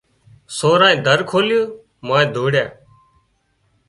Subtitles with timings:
[0.57, 1.67] سورانئين در کولينَ
[2.07, 2.65] مانئين ڍۯيا